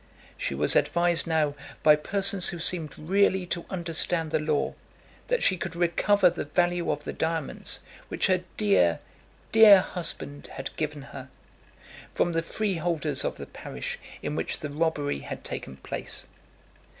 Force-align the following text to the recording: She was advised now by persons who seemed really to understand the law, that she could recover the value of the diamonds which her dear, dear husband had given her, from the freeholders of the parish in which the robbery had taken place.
She 0.35 0.55
was 0.55 0.75
advised 0.75 1.27
now 1.27 1.53
by 1.83 1.95
persons 1.95 2.49
who 2.49 2.57
seemed 2.57 2.97
really 2.97 3.45
to 3.45 3.65
understand 3.69 4.31
the 4.31 4.39
law, 4.39 4.73
that 5.27 5.43
she 5.43 5.57
could 5.57 5.75
recover 5.75 6.27
the 6.31 6.45
value 6.45 6.89
of 6.91 7.03
the 7.03 7.13
diamonds 7.13 7.81
which 8.07 8.25
her 8.25 8.43
dear, 8.57 8.99
dear 9.51 9.79
husband 9.81 10.47
had 10.53 10.75
given 10.75 11.03
her, 11.13 11.29
from 12.15 12.31
the 12.33 12.41
freeholders 12.41 13.23
of 13.23 13.37
the 13.37 13.45
parish 13.45 13.99
in 14.23 14.35
which 14.35 14.61
the 14.61 14.71
robbery 14.71 15.19
had 15.19 15.43
taken 15.43 15.77
place. 15.77 16.25